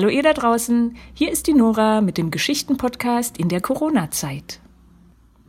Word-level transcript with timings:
Hallo 0.00 0.08
ihr 0.08 0.22
da 0.22 0.32
draußen, 0.32 0.96
hier 1.12 1.30
ist 1.30 1.46
die 1.46 1.52
Nora 1.52 2.00
mit 2.00 2.16
dem 2.16 2.30
Geschichtenpodcast 2.30 3.36
in 3.36 3.50
der 3.50 3.60
Corona-Zeit. 3.60 4.58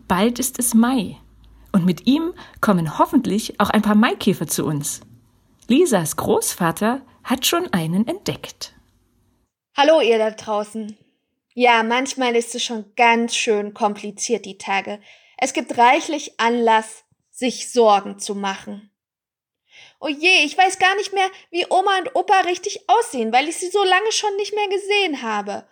Bald 0.10 0.40
ist 0.40 0.60
es 0.60 0.74
Mai 0.74 1.16
und 1.72 1.86
mit 1.86 2.06
ihm 2.06 2.34
kommen 2.60 3.00
hoffentlich 3.00 3.62
auch 3.62 3.70
ein 3.70 3.82
paar 3.82 3.96
Maikäfer 3.96 4.48
zu 4.48 4.66
uns. 4.66 5.00
Lisas 5.70 6.18
Großvater 6.18 7.02
hat 7.24 7.46
schon 7.46 7.72
einen 7.72 8.06
entdeckt. 8.06 8.74
Hallo 9.78 10.02
ihr 10.02 10.18
da 10.18 10.32
draußen. 10.32 10.98
Ja, 11.54 11.82
manchmal 11.84 12.36
ist 12.36 12.54
es 12.54 12.62
schon 12.62 12.84
ganz 12.98 13.34
schön 13.34 13.74
kompliziert 13.74 14.44
die 14.44 14.58
Tage. 14.58 15.00
Es 15.38 15.54
gibt 15.54 15.78
reichlich 15.78 16.42
Anlass, 16.42 17.06
sich 17.30 17.72
Sorgen 17.72 18.20
zu 18.20 18.36
machen. 18.36 18.91
Oh 20.04 20.08
je, 20.08 20.44
ich 20.44 20.58
weiß 20.58 20.80
gar 20.80 20.96
nicht 20.96 21.14
mehr, 21.14 21.30
wie 21.52 21.68
Oma 21.70 22.00
und 22.00 22.16
Opa 22.16 22.40
richtig 22.42 22.90
aussehen, 22.90 23.32
weil 23.32 23.48
ich 23.48 23.58
sie 23.58 23.70
so 23.70 23.84
lange 23.84 24.12
schon 24.12 24.36
nicht 24.38 24.54
mehr 24.56 24.68
gesehen 24.68 25.22
habe. 25.22 25.70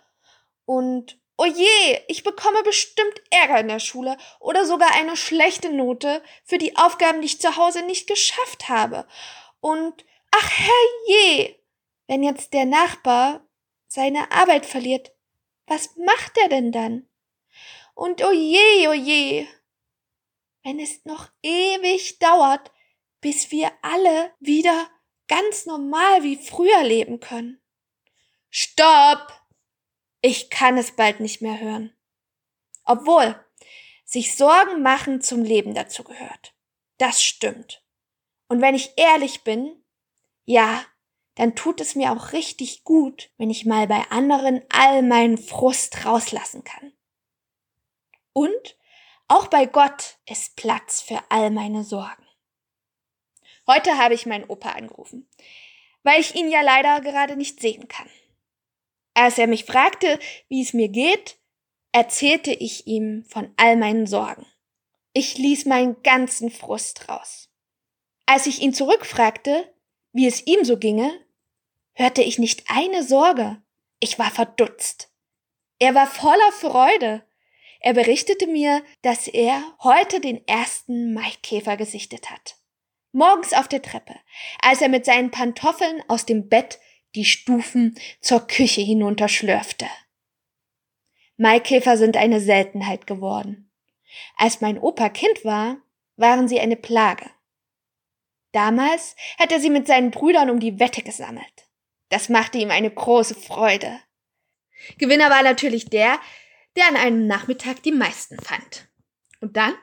Und 0.64 1.20
oh 1.36 1.46
je, 1.46 2.00
ich 2.06 2.22
bekomme 2.22 2.62
bestimmt 2.62 3.20
Ärger 3.30 3.58
in 3.58 3.66
der 3.66 3.80
Schule 3.80 4.16
oder 4.38 4.64
sogar 4.64 4.92
eine 4.92 5.16
schlechte 5.16 5.72
Note 5.72 6.22
für 6.44 6.58
die 6.58 6.76
Aufgaben, 6.76 7.20
die 7.20 7.26
ich 7.26 7.40
zu 7.40 7.56
Hause 7.56 7.82
nicht 7.82 8.06
geschafft 8.06 8.68
habe. 8.68 9.04
Und 9.58 10.04
ach 10.30 10.48
herrje, 10.48 11.56
wenn 12.06 12.22
jetzt 12.22 12.52
der 12.52 12.66
Nachbar 12.66 13.44
seine 13.88 14.30
Arbeit 14.30 14.64
verliert, 14.64 15.10
was 15.66 15.96
macht 15.96 16.38
er 16.38 16.48
denn 16.48 16.70
dann? 16.70 17.08
Und 17.94 18.24
oh 18.24 18.30
je, 18.30 18.86
oh 18.86 18.92
je, 18.92 19.48
wenn 20.62 20.78
es 20.78 21.04
noch 21.04 21.30
ewig 21.42 22.20
dauert, 22.20 22.70
bis 23.20 23.50
wir 23.50 23.70
alle 23.82 24.32
wieder 24.40 24.88
ganz 25.28 25.66
normal 25.66 26.22
wie 26.22 26.36
früher 26.36 26.82
leben 26.82 27.20
können. 27.20 27.60
Stopp! 28.50 29.32
Ich 30.22 30.50
kann 30.50 30.76
es 30.76 30.92
bald 30.96 31.20
nicht 31.20 31.40
mehr 31.40 31.60
hören. 31.60 31.96
Obwohl, 32.84 33.42
sich 34.04 34.36
Sorgen 34.36 34.82
machen 34.82 35.20
zum 35.20 35.44
Leben 35.44 35.74
dazu 35.74 36.02
gehört. 36.02 36.54
Das 36.98 37.22
stimmt. 37.22 37.84
Und 38.48 38.60
wenn 38.60 38.74
ich 38.74 38.92
ehrlich 38.96 39.44
bin, 39.44 39.82
ja, 40.44 40.84
dann 41.36 41.54
tut 41.54 41.80
es 41.80 41.94
mir 41.94 42.12
auch 42.12 42.32
richtig 42.32 42.84
gut, 42.84 43.30
wenn 43.38 43.48
ich 43.48 43.64
mal 43.64 43.86
bei 43.86 44.02
anderen 44.10 44.62
all 44.68 45.02
meinen 45.02 45.38
Frust 45.38 46.04
rauslassen 46.04 46.64
kann. 46.64 46.92
Und 48.32 48.76
auch 49.28 49.46
bei 49.46 49.66
Gott 49.66 50.18
ist 50.26 50.56
Platz 50.56 51.00
für 51.00 51.22
all 51.28 51.50
meine 51.50 51.84
Sorgen. 51.84 52.26
Heute 53.70 53.98
habe 53.98 54.14
ich 54.14 54.26
meinen 54.26 54.50
Opa 54.50 54.70
angerufen, 54.70 55.28
weil 56.02 56.20
ich 56.20 56.34
ihn 56.34 56.50
ja 56.50 56.60
leider 56.60 57.00
gerade 57.02 57.36
nicht 57.36 57.60
sehen 57.60 57.86
kann. 57.86 58.10
Als 59.14 59.38
er 59.38 59.46
mich 59.46 59.64
fragte, 59.64 60.18
wie 60.48 60.60
es 60.60 60.72
mir 60.72 60.88
geht, 60.88 61.38
erzählte 61.92 62.50
ich 62.50 62.88
ihm 62.88 63.24
von 63.28 63.54
all 63.56 63.76
meinen 63.76 64.08
Sorgen. 64.08 64.44
Ich 65.12 65.38
ließ 65.38 65.66
meinen 65.66 66.02
ganzen 66.02 66.50
Frust 66.50 67.08
raus. 67.08 67.48
Als 68.26 68.48
ich 68.48 68.60
ihn 68.60 68.74
zurückfragte, 68.74 69.72
wie 70.10 70.26
es 70.26 70.44
ihm 70.48 70.64
so 70.64 70.76
ginge, 70.76 71.12
hörte 71.92 72.22
ich 72.22 72.40
nicht 72.40 72.64
eine 72.66 73.04
Sorge. 73.04 73.62
Ich 74.00 74.18
war 74.18 74.32
verdutzt. 74.32 75.12
Er 75.78 75.94
war 75.94 76.08
voller 76.08 76.52
Freude. 76.58 77.24
Er 77.78 77.94
berichtete 77.94 78.48
mir, 78.48 78.82
dass 79.02 79.28
er 79.28 79.62
heute 79.84 80.18
den 80.18 80.44
ersten 80.48 81.14
Maikäfer 81.14 81.76
gesichtet 81.76 82.32
hat 82.32 82.59
morgens 83.12 83.52
auf 83.52 83.68
der 83.68 83.82
Treppe, 83.82 84.14
als 84.62 84.80
er 84.80 84.88
mit 84.88 85.04
seinen 85.04 85.30
Pantoffeln 85.30 86.02
aus 86.08 86.26
dem 86.26 86.48
Bett 86.48 86.78
die 87.14 87.24
Stufen 87.24 87.98
zur 88.20 88.46
Küche 88.46 88.80
hinunterschlürfte. 88.80 89.86
Maikäfer 91.36 91.96
sind 91.96 92.16
eine 92.16 92.40
Seltenheit 92.40 93.06
geworden. 93.06 93.70
Als 94.36 94.60
mein 94.60 94.78
Opa 94.78 95.08
Kind 95.08 95.44
war, 95.44 95.78
waren 96.16 96.48
sie 96.48 96.60
eine 96.60 96.76
Plage. 96.76 97.30
Damals 98.52 99.16
hat 99.38 99.52
er 99.52 99.60
sie 99.60 99.70
mit 99.70 99.86
seinen 99.86 100.10
Brüdern 100.10 100.50
um 100.50 100.60
die 100.60 100.78
Wette 100.78 101.02
gesammelt. 101.02 101.68
Das 102.08 102.28
machte 102.28 102.58
ihm 102.58 102.70
eine 102.70 102.90
große 102.90 103.34
Freude. 103.34 104.00
Gewinner 104.98 105.30
war 105.30 105.42
natürlich 105.42 105.86
der, 105.86 106.18
der 106.76 106.88
an 106.88 106.96
einem 106.96 107.26
Nachmittag 107.26 107.82
die 107.82 107.92
meisten 107.92 108.38
fand. 108.40 108.88
Und 109.40 109.56
dann 109.56 109.74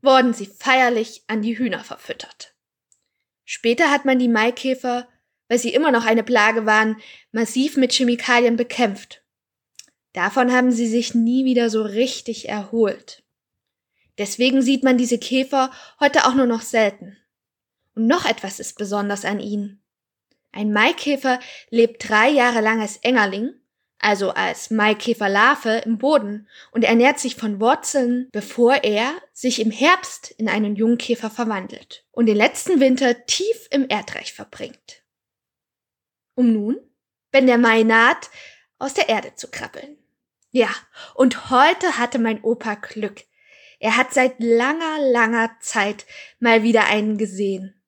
wurden 0.00 0.32
sie 0.32 0.46
feierlich 0.46 1.24
an 1.26 1.42
die 1.42 1.58
Hühner 1.58 1.82
verfüttert. 1.82 2.53
Später 3.44 3.90
hat 3.90 4.04
man 4.04 4.18
die 4.18 4.28
Maikäfer, 4.28 5.08
weil 5.48 5.58
sie 5.58 5.74
immer 5.74 5.92
noch 5.92 6.06
eine 6.06 6.22
Plage 6.22 6.66
waren, 6.66 6.96
massiv 7.32 7.76
mit 7.76 7.92
Chemikalien 7.92 8.56
bekämpft. 8.56 9.22
Davon 10.12 10.52
haben 10.52 10.70
sie 10.70 10.86
sich 10.86 11.14
nie 11.14 11.44
wieder 11.44 11.70
so 11.70 11.82
richtig 11.82 12.48
erholt. 12.48 13.22
Deswegen 14.16 14.62
sieht 14.62 14.84
man 14.84 14.96
diese 14.96 15.18
Käfer 15.18 15.70
heute 15.98 16.26
auch 16.26 16.34
nur 16.34 16.46
noch 16.46 16.62
selten. 16.62 17.16
Und 17.94 18.06
noch 18.06 18.24
etwas 18.24 18.60
ist 18.60 18.78
besonders 18.78 19.24
an 19.24 19.40
ihnen. 19.40 19.82
Ein 20.52 20.72
Maikäfer 20.72 21.40
lebt 21.70 22.08
drei 22.08 22.30
Jahre 22.30 22.60
lang 22.60 22.80
als 22.80 22.96
Engerling 22.98 23.54
also 24.04 24.30
als 24.32 24.70
Maikäferlarve 24.70 25.78
im 25.78 25.96
Boden 25.96 26.46
und 26.72 26.84
ernährt 26.84 27.18
sich 27.18 27.36
von 27.36 27.58
Wurzeln, 27.58 28.28
bevor 28.32 28.84
er 28.84 29.10
sich 29.32 29.60
im 29.60 29.70
Herbst 29.70 30.30
in 30.32 30.48
einen 30.48 30.76
Jungkäfer 30.76 31.30
verwandelt 31.30 32.04
und 32.12 32.26
den 32.26 32.36
letzten 32.36 32.80
Winter 32.80 33.24
tief 33.24 33.66
im 33.70 33.88
Erdreich 33.88 34.34
verbringt. 34.34 35.02
Um 36.34 36.52
nun, 36.52 36.76
wenn 37.32 37.46
der 37.46 37.56
Mai 37.56 37.82
naht, 37.82 38.28
aus 38.78 38.92
der 38.92 39.08
Erde 39.08 39.36
zu 39.36 39.50
krabbeln. 39.50 39.96
Ja, 40.50 40.68
und 41.14 41.48
heute 41.50 41.96
hatte 41.96 42.18
mein 42.18 42.42
Opa 42.44 42.74
Glück. 42.74 43.22
Er 43.80 43.96
hat 43.96 44.12
seit 44.12 44.34
langer, 44.38 44.98
langer 45.00 45.56
Zeit 45.60 46.04
mal 46.40 46.62
wieder 46.62 46.84
einen 46.84 47.16
gesehen. 47.16 47.82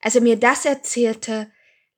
Als 0.00 0.16
er 0.16 0.20
mir 0.22 0.36
das 0.36 0.64
erzählte, 0.64 1.52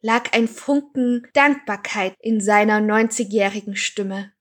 lag 0.04 0.34
ein 0.34 0.48
Funken 0.48 1.26
Dankbarkeit 1.32 2.14
in 2.20 2.38
seiner 2.38 2.78
neunzigjährigen 2.82 3.74
Stimme. 3.74 4.34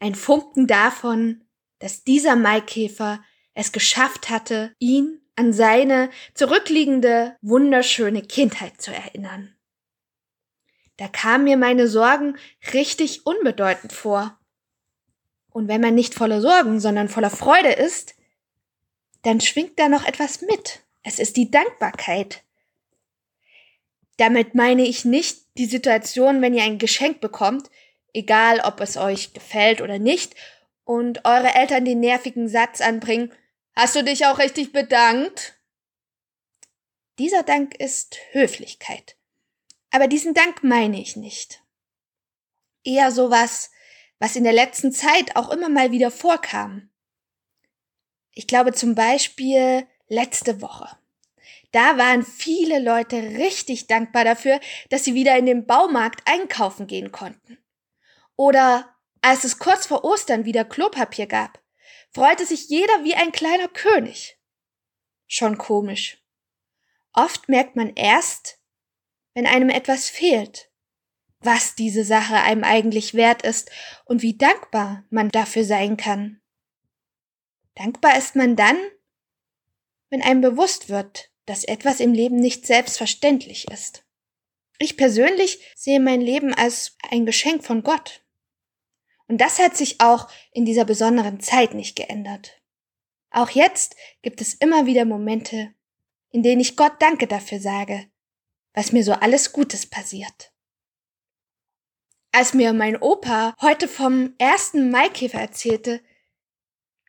Ein 0.00 0.16
Funken 0.16 0.66
davon, 0.66 1.44
dass 1.78 2.02
dieser 2.02 2.34
Maikäfer 2.34 3.22
es 3.54 3.70
geschafft 3.70 4.30
hatte, 4.30 4.74
ihn 4.80 5.20
an 5.36 5.52
seine 5.52 6.10
zurückliegende, 6.34 7.36
wunderschöne 7.40 8.22
Kindheit 8.22 8.82
zu 8.82 8.92
erinnern. 8.92 9.54
Da 10.96 11.06
kamen 11.06 11.44
mir 11.44 11.56
meine 11.56 11.86
Sorgen 11.86 12.36
richtig 12.74 13.26
unbedeutend 13.26 13.92
vor. 13.92 14.40
Und 15.52 15.68
wenn 15.68 15.80
man 15.80 15.94
nicht 15.94 16.14
voller 16.14 16.40
Sorgen, 16.40 16.80
sondern 16.80 17.08
voller 17.08 17.30
Freude 17.30 17.70
ist, 17.70 18.16
dann 19.22 19.40
schwingt 19.40 19.78
da 19.78 19.88
noch 19.88 20.04
etwas 20.04 20.42
mit. 20.42 20.82
Es 21.04 21.20
ist 21.20 21.36
die 21.36 21.48
Dankbarkeit. 21.48 22.42
Damit 24.20 24.54
meine 24.54 24.82
ich 24.82 25.06
nicht 25.06 25.46
die 25.56 25.64
Situation, 25.64 26.42
wenn 26.42 26.52
ihr 26.52 26.62
ein 26.62 26.76
Geschenk 26.76 27.22
bekommt, 27.22 27.70
egal 28.12 28.60
ob 28.60 28.82
es 28.82 28.98
euch 28.98 29.32
gefällt 29.32 29.80
oder 29.80 29.98
nicht, 29.98 30.34
und 30.84 31.24
eure 31.24 31.54
Eltern 31.54 31.86
den 31.86 32.00
nervigen 32.00 32.46
Satz 32.46 32.82
anbringen, 32.82 33.32
hast 33.72 33.96
du 33.96 34.04
dich 34.04 34.26
auch 34.26 34.38
richtig 34.38 34.72
bedankt? 34.72 35.58
Dieser 37.18 37.44
Dank 37.44 37.76
ist 37.76 38.18
Höflichkeit. 38.32 39.16
Aber 39.90 40.06
diesen 40.06 40.34
Dank 40.34 40.62
meine 40.62 41.00
ich 41.00 41.16
nicht. 41.16 41.62
Eher 42.84 43.12
sowas, 43.12 43.70
was 44.18 44.36
in 44.36 44.44
der 44.44 44.52
letzten 44.52 44.92
Zeit 44.92 45.34
auch 45.34 45.48
immer 45.48 45.70
mal 45.70 45.92
wieder 45.92 46.10
vorkam. 46.10 46.90
Ich 48.32 48.46
glaube 48.46 48.74
zum 48.74 48.94
Beispiel 48.94 49.86
letzte 50.08 50.60
Woche. 50.60 50.99
Da 51.72 51.98
waren 51.98 52.24
viele 52.24 52.80
Leute 52.80 53.16
richtig 53.16 53.86
dankbar 53.86 54.24
dafür, 54.24 54.60
dass 54.88 55.04
sie 55.04 55.14
wieder 55.14 55.36
in 55.38 55.46
den 55.46 55.66
Baumarkt 55.66 56.22
einkaufen 56.26 56.86
gehen 56.86 57.12
konnten. 57.12 57.58
Oder 58.36 58.96
als 59.22 59.44
es 59.44 59.58
kurz 59.58 59.86
vor 59.86 60.04
Ostern 60.04 60.44
wieder 60.44 60.64
Klopapier 60.64 61.26
gab, 61.26 61.62
freute 62.12 62.44
sich 62.46 62.68
jeder 62.68 63.04
wie 63.04 63.14
ein 63.14 63.32
kleiner 63.32 63.68
König. 63.68 64.38
Schon 65.26 65.58
komisch. 65.58 66.18
Oft 67.12 67.48
merkt 67.48 67.76
man 67.76 67.94
erst, 67.94 68.58
wenn 69.34 69.46
einem 69.46 69.68
etwas 69.68 70.08
fehlt, 70.08 70.70
was 71.40 71.74
diese 71.74 72.04
Sache 72.04 72.36
einem 72.36 72.64
eigentlich 72.64 73.14
wert 73.14 73.42
ist 73.42 73.70
und 74.04 74.22
wie 74.22 74.36
dankbar 74.36 75.04
man 75.10 75.28
dafür 75.30 75.64
sein 75.64 75.96
kann. 75.96 76.40
Dankbar 77.74 78.16
ist 78.18 78.36
man 78.36 78.56
dann, 78.56 78.76
wenn 80.10 80.22
einem 80.22 80.40
bewusst 80.40 80.88
wird, 80.88 81.29
dass 81.50 81.64
etwas 81.64 81.98
im 81.98 82.12
Leben 82.12 82.36
nicht 82.36 82.64
selbstverständlich 82.64 83.68
ist. 83.72 84.04
Ich 84.78 84.96
persönlich 84.96 85.58
sehe 85.74 85.98
mein 85.98 86.20
Leben 86.20 86.54
als 86.54 86.96
ein 87.10 87.26
Geschenk 87.26 87.64
von 87.64 87.82
Gott. 87.82 88.24
Und 89.26 89.40
das 89.40 89.58
hat 89.58 89.76
sich 89.76 90.00
auch 90.00 90.30
in 90.52 90.64
dieser 90.64 90.84
besonderen 90.84 91.40
Zeit 91.40 91.74
nicht 91.74 91.96
geändert. 91.96 92.62
Auch 93.32 93.50
jetzt 93.50 93.96
gibt 94.22 94.40
es 94.40 94.54
immer 94.54 94.86
wieder 94.86 95.04
Momente, 95.04 95.74
in 96.30 96.44
denen 96.44 96.60
ich 96.60 96.76
Gott 96.76 96.92
Danke 97.00 97.26
dafür 97.26 97.58
sage, 97.58 98.08
was 98.72 98.92
mir 98.92 99.02
so 99.02 99.12
alles 99.14 99.52
Gutes 99.52 99.86
passiert. 99.86 100.52
Als 102.30 102.54
mir 102.54 102.72
mein 102.72 102.96
Opa 102.96 103.56
heute 103.60 103.88
vom 103.88 104.34
ersten 104.38 104.92
Maikäfer 104.92 105.40
erzählte, 105.40 106.00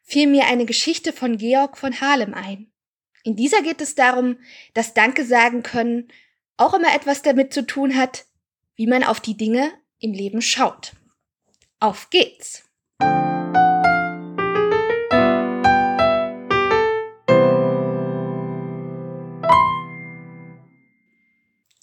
fiel 0.01 0.25
mir 0.25 0.47
eine 0.47 0.65
Geschichte 0.65 1.13
von 1.13 1.37
Georg 1.37 1.77
von 1.77 2.01
Harlem 2.01 2.33
ein. 2.33 2.70
In 3.23 3.35
dieser 3.35 3.61
geht 3.61 3.81
es 3.81 3.95
darum, 3.95 4.37
dass 4.73 4.93
Danke 4.93 5.25
sagen 5.25 5.63
können 5.63 6.07
auch 6.57 6.73
immer 6.75 6.93
etwas 6.93 7.23
damit 7.23 7.53
zu 7.53 7.65
tun 7.65 7.95
hat, 7.95 8.25
wie 8.75 8.85
man 8.85 9.03
auf 9.03 9.19
die 9.19 9.35
Dinge 9.35 9.71
im 9.99 10.13
Leben 10.13 10.41
schaut. 10.41 10.93
Auf 11.79 12.11
geht's! 12.11 12.63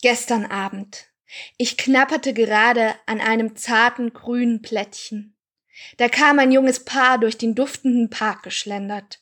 Gestern 0.01 0.47
Abend. 0.47 1.09
Ich 1.57 1.77
knapperte 1.77 2.33
gerade 2.33 2.95
an 3.07 3.21
einem 3.21 3.57
zarten 3.57 4.13
grünen 4.13 4.63
Plättchen. 4.63 5.37
Da 5.97 6.09
kam 6.09 6.39
ein 6.39 6.53
junges 6.53 6.85
Paar 6.85 7.19
durch 7.19 7.37
den 7.37 7.57
duftenden 7.57 8.11
Park 8.11 8.45
geschlendert. 8.45 9.21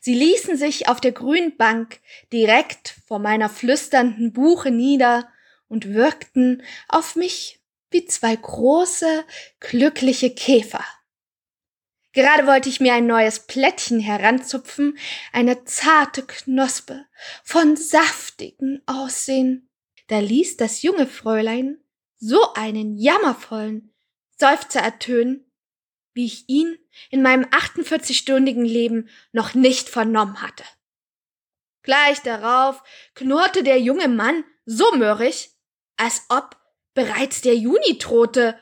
Sie 0.00 0.14
ließen 0.14 0.56
sich 0.56 0.88
auf 0.88 1.00
der 1.00 1.12
grünen 1.12 1.56
Bank 1.56 2.00
direkt 2.32 2.94
vor 3.06 3.18
meiner 3.18 3.48
flüsternden 3.48 4.32
Buche 4.32 4.70
nieder 4.70 5.28
und 5.68 5.94
wirkten 5.94 6.62
auf 6.88 7.16
mich 7.16 7.60
wie 7.90 8.04
zwei 8.06 8.36
große, 8.36 9.24
glückliche 9.60 10.30
Käfer. 10.34 10.84
Gerade 12.12 12.46
wollte 12.46 12.68
ich 12.68 12.80
mir 12.80 12.94
ein 12.94 13.06
neues 13.06 13.40
Plättchen 13.46 14.00
heranzupfen, 14.00 14.98
eine 15.32 15.64
zarte 15.64 16.24
Knospe 16.24 17.06
von 17.44 17.76
saftigen 17.76 18.82
Aussehen. 18.86 19.68
Da 20.08 20.18
ließ 20.18 20.56
das 20.56 20.82
junge 20.82 21.06
Fräulein 21.06 21.78
so 22.16 22.54
einen 22.54 22.96
jammervollen 22.96 23.92
Seufzer 24.36 24.80
ertönen, 24.80 25.44
wie 26.18 26.26
ich 26.26 26.48
ihn 26.48 26.76
in 27.10 27.22
meinem 27.22 27.44
48-stündigen 27.44 28.64
Leben 28.64 29.08
noch 29.30 29.54
nicht 29.54 29.88
vernommen 29.88 30.42
hatte. 30.42 30.64
Gleich 31.84 32.22
darauf 32.22 32.82
knurrte 33.14 33.62
der 33.62 33.78
junge 33.80 34.08
Mann 34.08 34.42
so 34.66 34.90
mürrisch, 34.96 35.50
als 35.96 36.24
ob 36.28 36.56
bereits 36.92 37.40
der 37.40 37.54
Juni 37.54 37.98
drohte, 37.98 38.60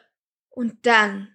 und 0.50 0.84
dann 0.84 1.34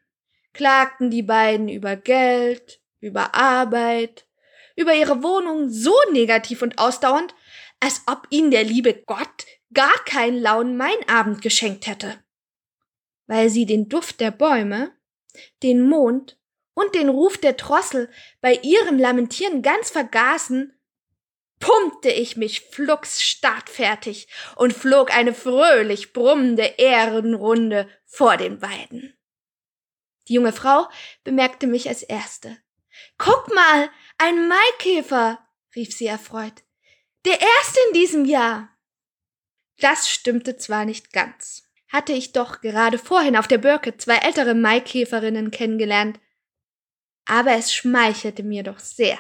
klagten 0.53 1.09
die 1.09 1.23
beiden 1.23 1.67
über 1.69 1.95
Geld, 1.95 2.81
über 2.99 3.33
Arbeit, 3.33 4.27
über 4.75 4.93
ihre 4.93 5.23
Wohnung 5.23 5.71
so 5.71 5.95
negativ 6.11 6.61
und 6.61 6.77
ausdauernd, 6.77 7.33
als 7.79 8.03
ob 8.05 8.27
ihnen 8.29 8.51
der 8.51 8.63
liebe 8.63 8.93
Gott 8.93 9.47
gar 9.73 10.03
keinen 10.05 10.39
lauen 10.39 10.77
Meinabend 10.77 11.41
geschenkt 11.41 11.87
hätte. 11.87 12.23
Weil 13.25 13.49
sie 13.49 13.65
den 13.65 13.89
Duft 13.89 14.19
der 14.19 14.29
Bäume 14.29 14.95
den 15.63 15.81
Mond 15.81 16.37
und 16.73 16.95
den 16.95 17.09
Ruf 17.09 17.37
der 17.37 17.53
Drossel 17.53 18.09
bei 18.41 18.55
ihrem 18.55 18.97
Lamentieren 18.97 19.61
ganz 19.61 19.89
vergaßen, 19.89 20.73
pumpte 21.59 22.09
ich 22.09 22.37
mich 22.37 22.61
flugs 22.61 23.21
startfertig 23.21 24.27
und 24.55 24.73
flog 24.73 25.15
eine 25.15 25.33
fröhlich 25.33 26.11
brummende 26.11 26.63
Ehrenrunde 26.77 27.87
vor 28.05 28.35
den 28.37 28.59
beiden. 28.59 29.17
Die 30.27 30.33
junge 30.33 30.53
Frau 30.53 30.87
bemerkte 31.23 31.67
mich 31.67 31.87
als 31.87 32.03
erste. 32.03 32.57
Guck 33.17 33.53
mal, 33.53 33.89
ein 34.17 34.47
Maikäfer, 34.47 35.39
rief 35.75 35.95
sie 35.95 36.07
erfreut. 36.07 36.63
Der 37.25 37.39
erste 37.39 37.79
in 37.87 37.93
diesem 37.93 38.25
Jahr. 38.25 38.69
Das 39.79 40.09
stimmte 40.09 40.57
zwar 40.57 40.85
nicht 40.85 41.13
ganz 41.13 41.63
hatte 41.91 42.13
ich 42.13 42.31
doch 42.31 42.61
gerade 42.61 42.97
vorhin 42.97 43.35
auf 43.35 43.47
der 43.47 43.57
Birke 43.57 43.97
zwei 43.97 44.17
ältere 44.17 44.53
Maikäferinnen 44.53 45.51
kennengelernt. 45.51 46.19
Aber 47.25 47.51
es 47.51 47.73
schmeichelte 47.73 48.43
mir 48.43 48.63
doch 48.63 48.79
sehr. 48.79 49.19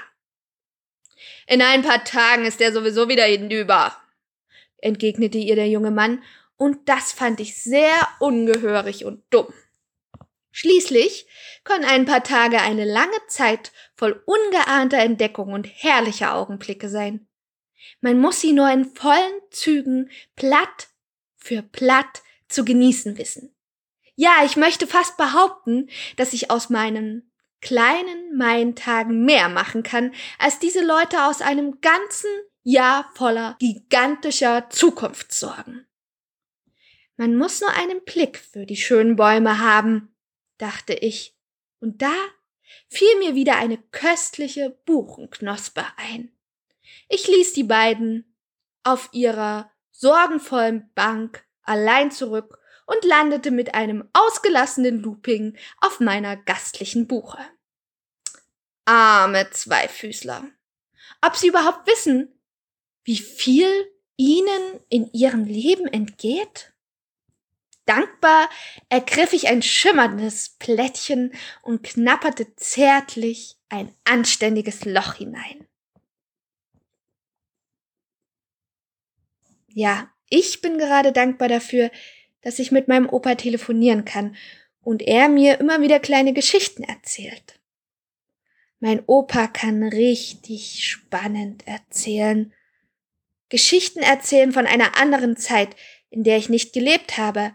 In 1.47 1.61
ein 1.61 1.81
paar 1.81 2.03
Tagen 2.03 2.45
ist 2.45 2.61
er 2.61 2.73
sowieso 2.73 3.09
wieder 3.09 3.25
hinüber, 3.25 3.95
entgegnete 4.77 5.37
ihr 5.37 5.55
der 5.55 5.67
junge 5.67 5.91
Mann, 5.91 6.23
und 6.57 6.89
das 6.89 7.11
fand 7.11 7.39
ich 7.39 7.61
sehr 7.61 7.95
ungehörig 8.19 9.05
und 9.05 9.23
dumm. 9.31 9.51
Schließlich 10.51 11.27
können 11.63 11.85
ein 11.85 12.05
paar 12.05 12.23
Tage 12.23 12.61
eine 12.61 12.85
lange 12.85 13.17
Zeit 13.27 13.71
voll 13.95 14.21
ungeahnter 14.25 14.99
Entdeckung 14.99 15.53
und 15.53 15.65
herrlicher 15.65 16.35
Augenblicke 16.35 16.89
sein. 16.89 17.27
Man 17.99 18.19
muss 18.19 18.41
sie 18.41 18.53
nur 18.53 18.69
in 18.69 18.85
vollen 18.85 19.41
Zügen 19.49 20.09
Platt 20.35 20.89
für 21.37 21.61
Platt 21.61 22.21
zu 22.51 22.65
genießen 22.65 23.17
wissen. 23.17 23.55
Ja, 24.15 24.43
ich 24.45 24.57
möchte 24.57 24.87
fast 24.87 25.17
behaupten, 25.17 25.89
dass 26.17 26.33
ich 26.33 26.51
aus 26.51 26.69
meinen 26.69 27.31
kleinen 27.61 28.37
Maintagen 28.37 29.23
mehr 29.23 29.49
machen 29.49 29.83
kann, 29.83 30.13
als 30.39 30.59
diese 30.59 30.83
Leute 30.83 31.25
aus 31.25 31.41
einem 31.41 31.79
ganzen 31.81 32.29
Jahr 32.63 33.09
voller 33.13 33.55
gigantischer 33.59 34.69
Zukunftssorgen. 34.69 35.87
Man 37.17 37.35
muss 37.37 37.61
nur 37.61 37.71
einen 37.71 38.03
Blick 38.03 38.37
für 38.39 38.65
die 38.65 38.77
schönen 38.77 39.15
Bäume 39.15 39.59
haben, 39.59 40.15
dachte 40.57 40.93
ich, 40.93 41.37
und 41.79 42.01
da 42.01 42.13
fiel 42.89 43.19
mir 43.19 43.35
wieder 43.35 43.57
eine 43.57 43.77
köstliche 43.77 44.71
Buchenknospe 44.85 45.85
ein. 45.97 46.31
Ich 47.09 47.27
ließ 47.27 47.53
die 47.53 47.63
beiden 47.63 48.35
auf 48.83 49.09
ihrer 49.11 49.71
sorgenvollen 49.91 50.91
Bank 50.95 51.45
allein 51.71 52.11
zurück 52.11 52.59
und 52.85 53.03
landete 53.05 53.49
mit 53.49 53.73
einem 53.73 54.07
ausgelassenen 54.13 54.99
Looping 54.99 55.57
auf 55.79 55.99
meiner 55.99 56.35
gastlichen 56.35 57.07
Buche. 57.07 57.39
Arme 58.85 59.49
Zweifüßler. 59.49 60.45
Ob 61.21 61.35
sie 61.35 61.47
überhaupt 61.47 61.87
wissen, 61.87 62.37
wie 63.03 63.17
viel 63.17 63.69
ihnen 64.17 64.79
in 64.89 65.11
ihrem 65.13 65.45
Leben 65.45 65.87
entgeht? 65.87 66.73
Dankbar 67.85 68.49
ergriff 68.89 69.33
ich 69.33 69.47
ein 69.47 69.61
schimmerndes 69.61 70.49
Plättchen 70.59 71.33
und 71.61 71.83
knapperte 71.83 72.55
zärtlich 72.55 73.57
ein 73.69 73.95
anständiges 74.03 74.85
Loch 74.85 75.15
hinein. 75.15 75.67
Ja, 79.67 80.11
ich 80.31 80.61
bin 80.61 80.79
gerade 80.79 81.11
dankbar 81.11 81.49
dafür, 81.49 81.91
dass 82.41 82.57
ich 82.57 82.71
mit 82.71 82.87
meinem 82.87 83.07
Opa 83.07 83.35
telefonieren 83.35 84.05
kann 84.05 84.35
und 84.81 85.03
er 85.03 85.29
mir 85.29 85.59
immer 85.59 85.81
wieder 85.81 85.99
kleine 85.99 86.33
Geschichten 86.33 86.83
erzählt. 86.83 87.59
Mein 88.79 89.03
Opa 89.05 89.45
kann 89.45 89.83
richtig 89.83 90.87
spannend 90.87 91.67
erzählen. 91.67 92.51
Geschichten 93.49 93.99
erzählen 93.99 94.51
von 94.51 94.65
einer 94.65 94.97
anderen 94.97 95.37
Zeit, 95.37 95.75
in 96.09 96.23
der 96.23 96.37
ich 96.37 96.49
nicht 96.49 96.73
gelebt 96.73 97.17
habe, 97.17 97.53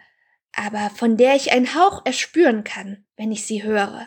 aber 0.52 0.90
von 0.90 1.16
der 1.16 1.34
ich 1.34 1.50
einen 1.50 1.74
Hauch 1.74 2.04
erspüren 2.04 2.62
kann, 2.62 3.04
wenn 3.16 3.32
ich 3.32 3.44
sie 3.44 3.64
höre. 3.64 4.06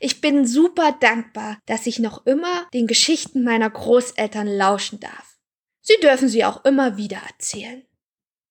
Ich 0.00 0.20
bin 0.20 0.46
super 0.46 0.96
dankbar, 1.00 1.58
dass 1.66 1.86
ich 1.86 1.98
noch 1.98 2.26
immer 2.26 2.66
den 2.72 2.86
Geschichten 2.86 3.42
meiner 3.44 3.68
Großeltern 3.68 4.46
lauschen 4.46 5.00
darf. 5.00 5.36
Sie 5.80 5.96
dürfen 6.02 6.28
sie 6.28 6.44
auch 6.44 6.64
immer 6.64 6.96
wieder 6.96 7.18
erzählen. 7.26 7.87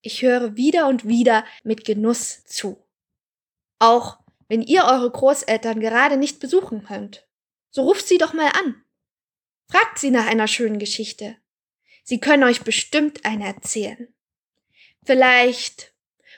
Ich 0.02 0.22
höre 0.22 0.56
wieder 0.56 0.88
und 0.88 1.08
wieder 1.08 1.46
mit 1.64 1.86
Genuss 1.86 2.46
zu. 2.46 2.84
Auch 3.80 4.20
wenn 4.48 4.62
ihr 4.62 4.86
eure 4.86 5.12
Großeltern 5.12 5.80
gerade 5.80 6.18
nicht 6.18 6.40
besuchen 6.40 6.84
könnt, 6.84 7.28
so 7.70 7.84
ruft 7.84 8.08
sie 8.08 8.18
doch 8.18 8.34
mal 8.34 8.50
an. 8.50 8.84
Fragt 9.70 10.00
sie 10.00 10.12
nach 10.12 10.28
einer 10.28 10.48
schönen 10.48 10.80
Geschichte. 10.80 11.36
Sie 12.04 12.20
können 12.20 12.44
euch 12.44 12.62
bestimmt 12.62 13.26
eine 13.26 13.46
erzählen. 13.46 14.14
Vielleicht, 15.06 15.94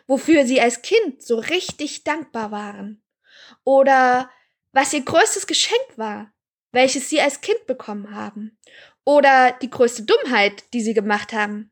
wofür 0.07 0.45
sie 0.45 0.59
als 0.59 0.81
Kind 0.81 1.21
so 1.21 1.37
richtig 1.37 2.03
dankbar 2.03 2.51
waren. 2.51 3.03
Oder 3.63 4.31
was 4.71 4.93
ihr 4.93 5.01
größtes 5.01 5.47
Geschenk 5.47 5.97
war, 5.97 6.33
welches 6.71 7.09
sie 7.09 7.21
als 7.21 7.41
Kind 7.41 7.67
bekommen 7.67 8.15
haben. 8.15 8.57
Oder 9.03 9.51
die 9.61 9.69
größte 9.69 10.03
Dummheit, 10.03 10.63
die 10.73 10.81
sie 10.81 10.93
gemacht 10.93 11.33
haben. 11.33 11.71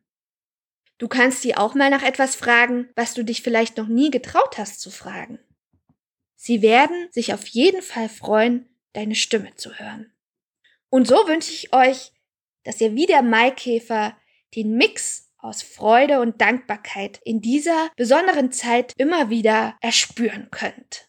Du 0.98 1.06
kannst 1.08 1.42
sie 1.42 1.56
auch 1.56 1.74
mal 1.74 1.90
nach 1.90 2.02
etwas 2.02 2.34
fragen, 2.34 2.88
was 2.96 3.14
du 3.14 3.24
dich 3.24 3.42
vielleicht 3.42 3.76
noch 3.76 3.86
nie 3.86 4.10
getraut 4.10 4.58
hast 4.58 4.80
zu 4.80 4.90
fragen. 4.90 5.38
Sie 6.34 6.60
werden 6.60 7.08
sich 7.10 7.32
auf 7.32 7.46
jeden 7.46 7.82
Fall 7.82 8.08
freuen, 8.08 8.68
deine 8.92 9.14
Stimme 9.14 9.54
zu 9.54 9.78
hören. 9.78 10.12
Und 10.90 11.06
so 11.06 11.16
wünsche 11.28 11.52
ich 11.52 11.72
euch, 11.72 12.12
dass 12.64 12.80
ihr 12.80 12.94
wie 12.94 13.06
der 13.06 13.22
Maikäfer 13.22 14.16
den 14.54 14.76
Mix 14.76 15.30
aus 15.38 15.62
Freude 15.62 16.20
und 16.20 16.40
Dankbarkeit 16.40 17.20
in 17.24 17.40
dieser 17.40 17.90
besonderen 17.96 18.50
Zeit 18.50 18.92
immer 18.96 19.30
wieder 19.30 19.76
erspüren 19.80 20.48
könnt. 20.50 21.07